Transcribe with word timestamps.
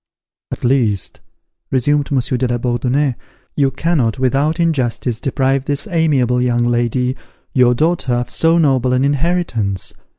"At 0.51 0.63
least," 0.63 1.19
resumed 1.69 2.09
Monsieur 2.11 2.35
de 2.35 2.47
la 2.47 2.57
Bourdonnais, 2.57 3.13
"you 3.55 3.69
cannot 3.69 4.17
without 4.17 4.59
injustice, 4.59 5.19
deprive 5.19 5.65
this 5.65 5.85
amiable 5.87 6.41
young 6.41 6.63
lady, 6.63 7.15
your 7.53 7.75
daughter, 7.75 8.13
of 8.15 8.31
so 8.31 8.57
noble 8.57 8.93
an 8.93 9.05
inheritance. 9.05 9.93